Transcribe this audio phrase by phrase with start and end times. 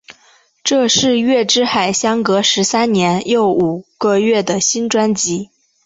[0.63, 5.51] 这是月之海相隔十三年又五个月的新专辑。